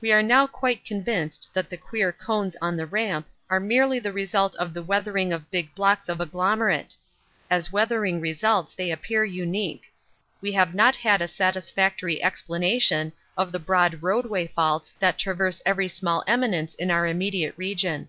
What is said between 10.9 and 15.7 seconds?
yet a satisfactory explanation of the broad roadway faults that traverse